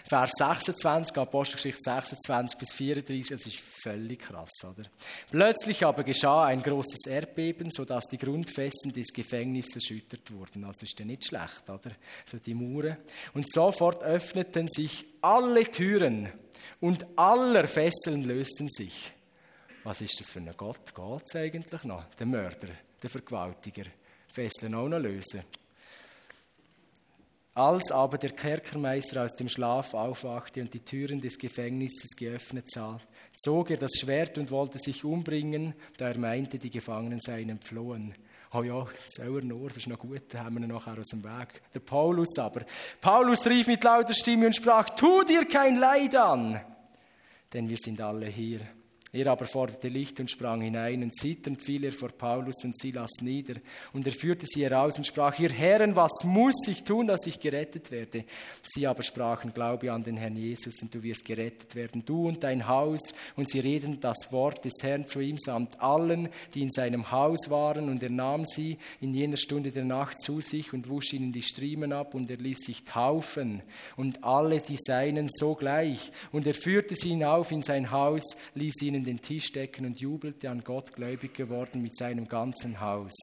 [0.08, 4.88] Vers 26, Apostelgeschichte 26 bis 34, das ist völlig krass, oder?
[5.30, 10.64] Plötzlich aber geschah ein großes Erdbeben, sodass die Grundfesten des Gefängnisses erschüttert wurden.
[10.64, 11.90] Also ist ja nicht schlecht, oder?
[12.26, 12.98] So die Mure.
[13.34, 16.32] Und sofort öffneten sich alle Türen
[16.80, 19.12] und aller Fesseln lösten sich.
[19.82, 20.92] Was ist das für ein Gott?
[21.26, 22.04] Es eigentlich noch?
[22.14, 22.68] Der Mörder,
[23.02, 23.84] der Vergewaltiger.
[24.32, 25.42] Fesseln auch noch lösen.
[27.56, 32.98] Als aber der Kerkermeister aus dem Schlaf aufwachte und die Türen des Gefängnisses geöffnet sah,
[33.34, 38.12] zog er das Schwert und wollte sich umbringen, da er meinte, die Gefangenen seien entflohen.
[38.52, 41.08] Oh ja, soll er nur, das ist noch gut, da haben wir ihn nachher aus
[41.08, 41.62] dem Weg.
[41.72, 42.66] Der Paulus aber.
[43.00, 46.60] Paulus rief mit lauter Stimme und sprach, tu dir kein Leid an,
[47.54, 48.60] denn wir sind alle hier.
[49.16, 53.22] Er aber forderte Licht und sprang hinein, und zitternd fiel er vor Paulus und Silas
[53.22, 53.54] nieder.
[53.94, 57.40] Und er führte sie heraus und sprach, ihr Herren, was muss ich tun, dass ich
[57.40, 58.26] gerettet werde?
[58.62, 62.44] Sie aber sprachen, glaube an den Herrn Jesus, und du wirst gerettet werden, du und
[62.44, 63.14] dein Haus.
[63.36, 67.48] Und sie redeten das Wort des Herrn zu ihm samt allen, die in seinem Haus
[67.48, 67.88] waren.
[67.88, 71.40] Und er nahm sie in jener Stunde der Nacht zu sich und wusch ihnen die
[71.40, 73.62] Striemen ab, und er ließ sich taufen.
[73.96, 76.12] Und alle die Seinen sogleich.
[76.32, 80.50] Und er führte sie hinauf in sein Haus, ließ ihnen den Tisch decken und jubelte
[80.50, 83.14] an Gott gläubig geworden mit seinem ganzen Haus.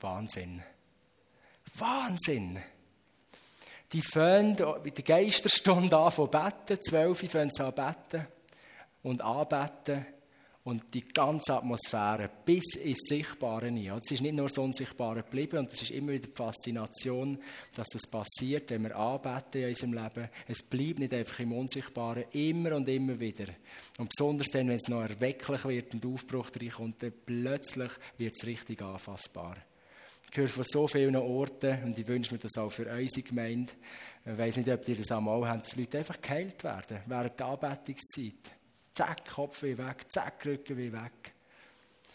[0.00, 0.62] Wahnsinn.
[1.74, 2.58] Wahnsinn.
[3.92, 8.26] Die fangen mit der Geisterstunde an von beten, zwölf fangen sie an beten
[9.02, 10.06] und anbeten
[10.66, 13.88] und die ganze Atmosphäre bis ins Sichtbare nie.
[13.88, 17.38] Es ist nicht nur das Unsichtbare geblieben und es ist immer wieder die Faszination,
[17.72, 20.28] dass das passiert, wenn wir anbeten in unserem Leben.
[20.48, 23.46] Es bleibt nicht einfach im Unsichtbaren, immer und immer wieder.
[23.98, 28.44] Und besonders dann, wenn es noch erwecklich wird und Aufbruch reinkommt, dann plötzlich wird es
[28.44, 29.58] richtig anfassbar.
[30.28, 33.72] Ich höre von so vielen Orten und ich wünsche mir das auch für unsere Gemeinde.
[34.24, 37.46] Ich weiß nicht, ob ihr das einmal habt, dass Leute einfach geheilt werden während der
[37.46, 38.55] Anbetungszeit.
[38.96, 41.34] Zack, Kopf wie weg, zack, Rücken wie weg.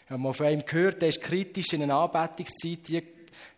[0.04, 2.90] Ich habe mal von einem gehört, der ist kritisch in einer Anbetungszeit.
[2.90, 3.04] Ich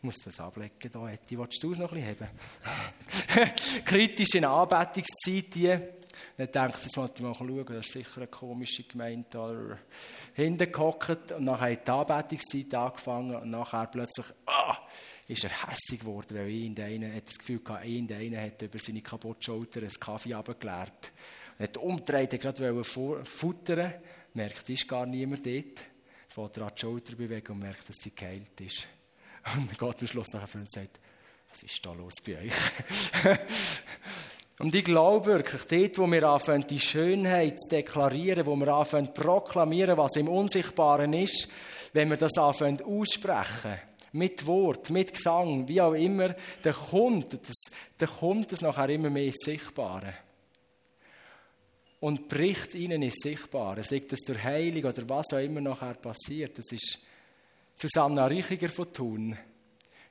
[0.02, 1.38] muss das ablegen da, Etti.
[1.38, 3.50] Willst du es noch ein bisschen haben?
[3.86, 5.54] kritisch in einer Anbetungszeit.
[6.36, 9.26] Dann denkt ich mal schauen, das ist sicher eine komische Gemeinde.
[9.30, 9.78] Da
[10.34, 14.76] hinten gehockt und dann hat die Anbetungszeit angefangen und nachher plötzlich, ah,
[15.28, 18.42] ist er hässig geworden, weil ihn der eine, hat das Gefühl gehabt, ihn der eine
[18.42, 21.10] hat über seine kaputte Schulter einen Kaffee abgeleert.
[21.58, 23.94] Er hat umgedreht, er gerade futtern,
[24.34, 25.84] merkt, ist gar niemand dort.
[26.28, 28.88] Fährt er an die Schulter bewegen und merkt, dass sie geheilt ist.
[29.56, 30.98] Und dann geht am Schluss nachher und sagt,
[31.50, 32.52] was ist da los bei euch?
[34.58, 39.12] und ich glaube wirklich, dort, wo wir anfangen, die Schönheit zu deklarieren, wo wir anfangen,
[39.12, 41.46] proklamieren, was im Unsichtbaren ist,
[41.92, 43.78] wenn wir das anfangen aussprechen,
[44.12, 47.38] mit Wort, mit Gesang, wie auch immer, dann kommt
[48.50, 50.14] das nachher immer mehr Sichtbare
[52.04, 53.82] und bricht ihnen ins Sichtbare.
[53.82, 56.58] Sei das durch Heilung oder was auch immer nachher passiert.
[56.58, 56.98] Das ist
[57.76, 59.38] Susanna Reichiger von Thun.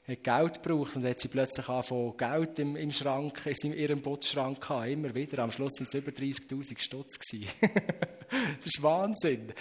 [0.07, 4.59] hat Geld gebraucht und hat sie plötzlich angefangen, Geld im, im Schrank, in ihrem Bootsschrank
[4.59, 4.87] gehabt.
[4.87, 5.43] Immer wieder.
[5.43, 7.13] Am Schluss waren es über 30.000 Stutz.
[7.61, 9.53] das ist Wahnsinn.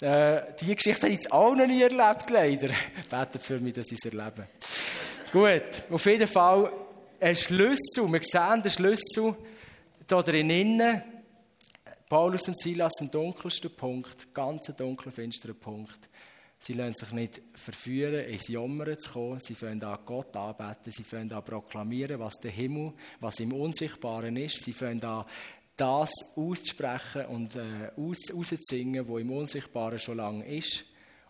[0.00, 2.70] Äh, die Geschichte habe ich jetzt auch noch nie erlebt, leider.
[3.08, 4.48] Betet für mich, dass ich es erlebe.
[5.30, 6.72] Gut, auf jeden Fall
[7.20, 8.10] ein Schlüssel.
[8.10, 9.36] Wir sehen den Schlüssel
[10.08, 11.02] da drinnen
[12.08, 16.08] Paulus und Silas am dunkelsten Punkt, ganz dunklen, finsteren Punkt.
[16.58, 19.40] Sie lassen sich nicht verführen, ins Jammern zu kommen.
[19.40, 20.90] Sie fangen an Gott anbeten.
[20.90, 24.64] Sie fangen an proklamieren, was der Himmel, was im Unsichtbaren ist.
[24.64, 25.26] Sie fangen an
[25.76, 30.86] das auszusprechen und äh, aus, rauszusingen, was im Unsichtbaren schon lange ist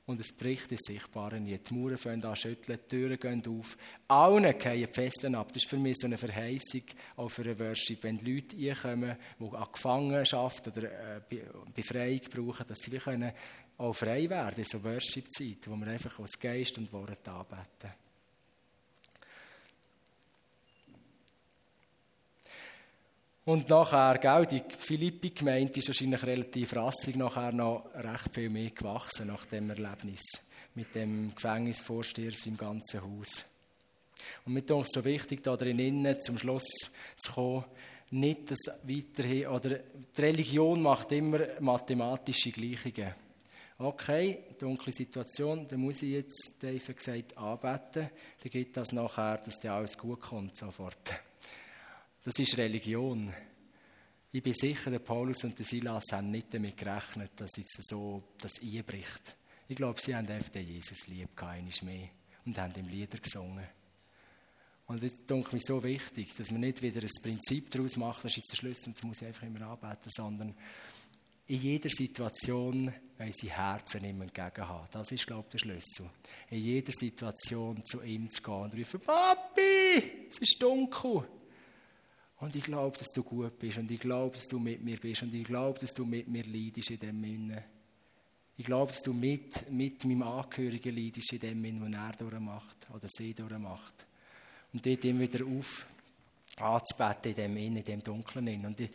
[0.08, 1.58] und es bricht das Sichtbare nie.
[1.58, 3.76] Die Mauern fangen an schütteln, die Türen gehen auf.
[4.08, 5.48] Allen die Fesseln ab.
[5.48, 6.82] Das ist für mich so eine Verheißung
[7.16, 8.02] auch für eine Worship.
[8.02, 11.20] Wenn Leute reinkommen, die an Gefangenschaft oder äh,
[11.74, 13.32] Befreiung brauchen, dass sie können
[13.76, 18.07] auch frei werden in so Worship-Zeit, wo wir einfach aus Geist und Wort anbeten.
[23.48, 29.28] Und nachher, gell, die Philippi-Gemeinde ist wahrscheinlich relativ rassig nachher noch recht viel mehr gewachsen
[29.28, 30.20] nach dem Erlebnis
[30.74, 33.46] mit dem Gefängnisvorsteher im ganzen Haus.
[34.44, 36.68] Und mir ist so wichtig, da drinnen zum Schluss
[37.16, 37.64] zu kommen,
[38.10, 43.14] nicht das weiterhin, oder die Religion macht immer mathematische Gleichungen.
[43.78, 48.10] Okay, dunkle Situation, dann muss ich jetzt, Dave gesagt, anbeten,
[48.42, 51.27] dann gibt das nachher, dass dir alles gut kommt, sofort.
[52.28, 53.32] Das ist Religion.
[54.32, 58.22] Ich bin sicher, der Paulus und der Silas haben nicht damit gerechnet, dass jetzt so
[58.36, 59.34] das einbricht.
[59.66, 62.10] Ich glaube, sie haben einfach Jesus lieb, keines mehr,
[62.44, 63.64] und haben ihm Lieder gesungen.
[64.88, 68.32] Und das denke mir so wichtig, dass man nicht wieder ein Prinzip daraus macht, das
[68.32, 70.54] ist jetzt der Schlüssel und das muss ich einfach immer anbeten, sondern
[71.46, 74.88] in jeder Situation unsere Herzen ihm entgegenhaben.
[74.92, 76.10] Das ist, glaube ich, der Schlüssel.
[76.50, 81.26] In jeder Situation zu ihm zu gehen und rufen, Papi, es ist dunkel.
[82.40, 85.22] Und ich glaube, dass du gut bist und ich glaube, dass du mit mir bist
[85.22, 87.64] und ich glaube, dass du mit mir leidest in dem Sinne.
[88.56, 92.86] Ich glaube, dass du mit, mit meinem Angehörigen leidest in dem Sinne, was er durchmacht
[92.94, 94.06] oder sie durchmacht
[94.72, 95.86] und dort immer wieder auf
[96.60, 98.66] anzubeten in dem Innen, in dem Dunklen.
[98.66, 98.90] Und ich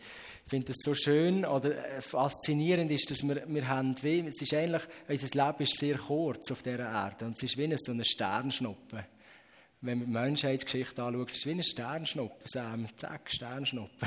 [0.46, 4.54] finde das so schön oder äh, faszinierend ist, dass wir, wir haben, wie, es ist
[4.54, 8.04] eigentlich, unser Leben ist sehr kurz auf dieser Erde und es ist wie so eine
[8.04, 9.06] Sternschnuppe.
[9.84, 14.06] Wenn man die Menschheitsgeschichte anschaut, es ist wie eine Sternschnuppe, Sam, zack, Sternschnuppe.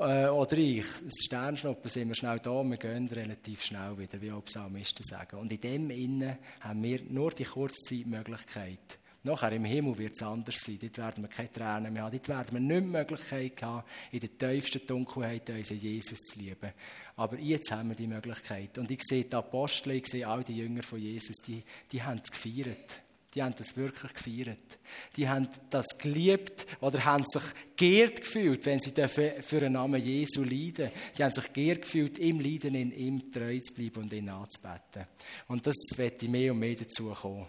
[0.00, 0.86] Äh, oder ich,
[1.24, 5.36] Sternschnuppe sind wir schnell da, wir gehen relativ schnell wieder, wie auch Psalmisten sagen.
[5.36, 10.54] Und in dem Innen haben wir nur die Kurzzeitmöglichkeit, Nachher im Himmel wird es anders
[10.64, 10.78] sein.
[10.80, 12.12] Dort werden wir keine Tränen mehr haben.
[12.12, 16.72] Dort werden wir nicht die Möglichkeit haben, in der tiefsten Dunkelheit unseren Jesus zu lieben.
[17.16, 18.78] Aber jetzt haben wir die Möglichkeit.
[18.78, 22.22] Und ich sehe die Apostel, ich sehe all die Jünger von Jesus, die, die haben
[22.24, 23.02] es gefeiert.
[23.34, 24.78] Die haben das wirklich gefeiert.
[25.16, 27.42] Die haben das geliebt oder haben sich
[27.76, 30.90] geehrt gefühlt, wenn sie für den Namen Jesu leiden.
[31.12, 35.06] Sie haben sich geehrt gefühlt, im Leiden in ihm treu zu bleiben und ihn anzubeten.
[35.46, 37.46] Und das wird mehr und mehr dazu kommen.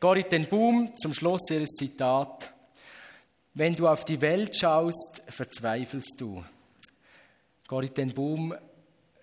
[0.00, 2.52] Corrie ten Boom, zum Schluss ihres Zitat.
[3.54, 6.44] Wenn du auf die Welt schaust, verzweifelst du.
[7.66, 8.54] Corrie ten Boom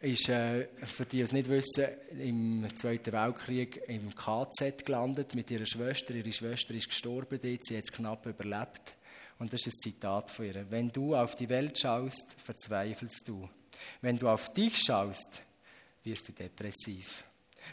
[0.05, 1.87] ist, äh, für die, die es nicht wissen,
[2.19, 6.13] im Zweiten Weltkrieg im KZ gelandet mit ihrer Schwester.
[6.13, 8.95] Ihre Schwester ist gestorben dort, sie hat es knapp überlebt.
[9.39, 10.65] Und das ist ein Zitat von ihr.
[10.69, 13.49] Wenn du auf die Welt schaust, verzweifelst du.
[14.01, 15.41] Wenn du auf dich schaust,
[16.03, 17.25] wirst du depressiv.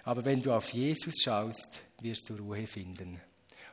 [0.05, 3.21] Aber wenn du auf Jesus schaust, wirst du Ruhe finden.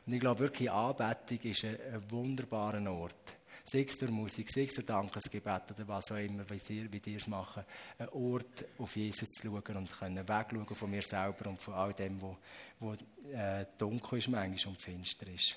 [0.06, 3.39] Und ich glaube wirklich, Anbetung ist ein, ein wunderbarer Ort.
[3.64, 7.26] Sei es durch Musik, sei es durch Dankesgebet oder was auch immer, wie ihr, es
[7.26, 7.64] machen.
[7.98, 11.92] Ein Ort, auf Jesus zu schauen und können wegschauen von mir selber und von all
[11.94, 12.36] dem, was
[12.80, 12.94] wo, wo
[13.32, 15.56] äh, dunkel ist manchmal und finster ist.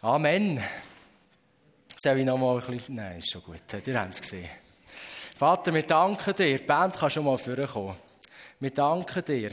[0.00, 0.62] Amen.
[2.00, 2.94] Soll ich noch mal ein bisschen...
[2.94, 3.62] Nein, ist schon gut.
[3.84, 4.48] Ihr habt es gesehen.
[5.36, 6.58] Vater, wir danken dir.
[6.58, 7.96] Die Band kann schon mal vorkommen.
[8.60, 9.50] Wir danken dir,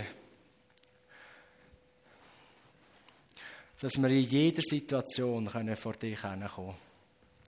[3.81, 6.75] dass wir in jeder Situation vor dich kommen können.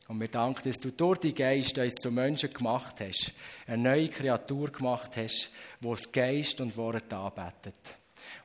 [0.08, 3.34] Und wir danken, dass du durch die Geist uns zu Menschen gemacht hast,
[3.66, 5.50] eine neue Kreatur gemacht hast,
[5.82, 7.76] die das Geist und Wort anbetet.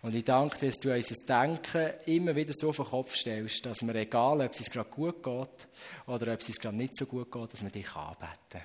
[0.02, 3.82] Und ich danke dass du unser Denken immer wieder so auf den Kopf stellst, dass
[3.82, 5.68] wir, egal ob es gerade gut geht
[6.06, 8.62] oder ob es gerade nicht so gut geht, dass wir dich anbeten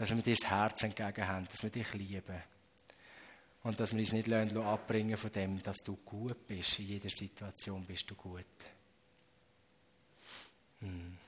[0.00, 2.42] dass wir dir das Herz entgegen haben, dass wir dich lieben.
[3.62, 6.78] Und dass wir uns nicht abbringen von dem, dass du gut bist.
[6.78, 8.44] In jeder Situation bist du gut.
[10.80, 11.18] Hm.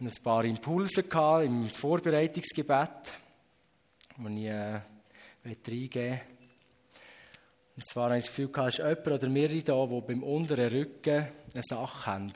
[0.00, 1.04] Ich hatte ein paar Impulse
[1.44, 3.12] im Vorbereitungsgebet,
[4.16, 4.80] die ich äh,
[5.44, 6.20] reingeben
[7.76, 10.70] Und zwar habe ich das Gefühl, es ist jemand oder mehrere da, die beim unteren
[10.70, 12.32] Rücken eine Sache haben.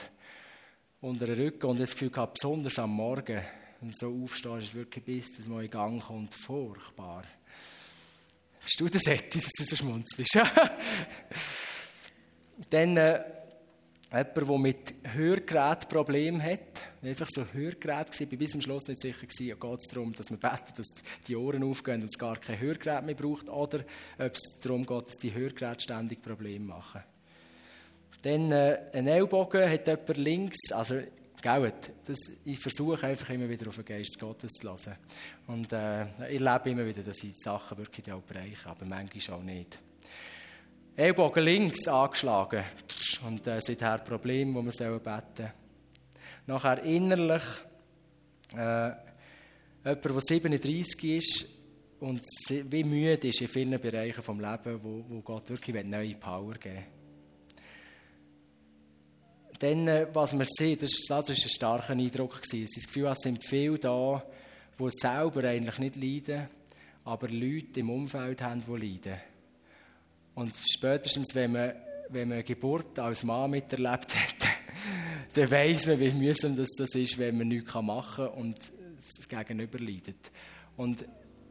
[1.01, 3.43] Unteren Rücken und das Gefühl besonders am Morgen
[3.81, 7.23] und so aufstehst, ist wirklich bis das mal in Gang kommt, furchtbar.
[8.65, 10.35] Bist du das Etti, dass du so schmunzelst?
[12.71, 13.25] Dann äh,
[14.13, 19.01] jemand, der mit Hörgerät Probleme hat, einfach so Hörgerät war, war bis zum Schluss nicht
[19.01, 20.87] sicher, gewesen, geht es darum, dass man betet, dass
[21.27, 23.81] die Ohren aufgehen und es gar kein Hörgerät mehr braucht, oder
[24.19, 27.03] ob es darum geht, dass die Hörgeräte ständig Probleme machen.
[28.23, 31.03] Dann äh, ein Ellbogen hat jemand links, also
[31.43, 31.73] Gell,
[32.07, 34.97] das, ich versuche einfach immer wieder auf den Geist Gottes zu hören.
[35.49, 39.39] Und äh, ich lebe immer wieder, dass ich die Sachen wirklich auch bereiche, aber manchmal
[39.39, 39.81] auch nicht.
[40.95, 42.63] Ellbogen links angeschlagen
[43.27, 45.03] und äh, seither Problem, wo wir beten
[45.37, 45.53] sollen.
[46.47, 47.43] Nachher innerlich
[48.55, 48.93] äh,
[49.85, 51.47] jemand, der 37 ist
[51.99, 56.55] und wie müde ist in vielen Bereichen des Lebens, wo, wo Gott wirklich neue Power
[56.55, 57.02] geben will.
[59.63, 62.69] Dann, was wir sehen, das, ist ein starker Eindruck gewesen.
[62.75, 64.21] Das Gefühl, es sind viele da,
[64.77, 66.49] die selber eigentlich nicht leiden,
[67.05, 69.21] aber Leute im Umfeld haben, die leiden.
[70.35, 71.75] Und spätestens, wenn man,
[72.09, 74.49] wenn man Geburt als Mann miterlebt hat,
[75.35, 78.59] dann weiß man, wie mühsam das, das ist, wenn man nichts machen kann und
[79.17, 80.33] das Gegenüber leidet.
[80.77, 81.05] Und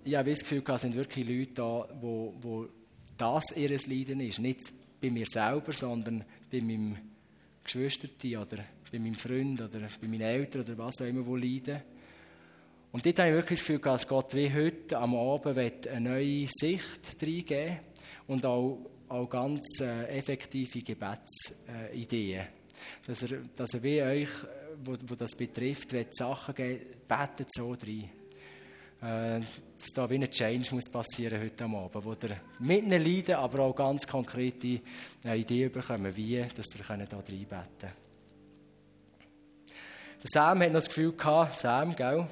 [0.04, 2.68] ich habe das Gefühl, es sind wirklich Leute da, wo, wo
[3.18, 4.40] das ihr Leiden ist.
[4.40, 4.60] Nicht
[5.00, 6.98] bei mir selber, sondern bei meinem
[7.64, 8.58] Geschwisterti oder
[8.92, 11.82] bei meinem Freund oder bei meinen Eltern oder was auch immer, die leiden.
[12.92, 16.48] Und dort habe ich wirklich das Gefühl, dass Gott wie heute am Abend eine neue
[16.52, 17.80] Sicht reingeben
[18.28, 22.48] und auch, auch ganz äh, effektive Gebetsideen.
[23.08, 24.30] Dass er, dass er wie euch,
[24.84, 28.10] wo, wo das betrifft, Sachen geben, betet so rein.
[29.02, 33.34] Äh, dass da wie ein Change muss passieren heute Abend, wo ihr mit ihnen leiden,
[33.34, 34.80] aber auch ganz konkrete
[35.26, 37.50] äh, Ideen bekommen, wie dass ihr da reinbeten
[37.80, 37.94] könnt.
[40.24, 42.28] Sam hat noch das Gefühl gehabt, Sam, gell?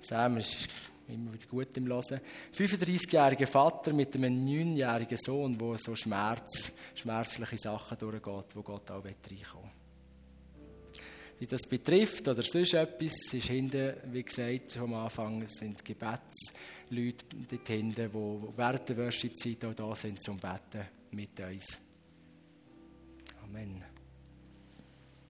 [0.00, 0.66] Sam ist
[1.08, 2.20] immer wieder gut im Hören.
[2.56, 9.04] 35-jähriger Vater mit einem 9-jährigen Sohn, der so Schmerz, schmerzliche Sachen durchgeht, wo Gott auch
[9.04, 9.71] reinkommen
[11.42, 17.66] Wie das betrifft oder sonst etwas, ist hinten, wie gesagt, am Anfang, sind Gebetsleute dort
[17.66, 21.80] hinten, die während der Worship-Zeit auch da sind zum Beten mit uns.
[23.42, 23.91] Amen.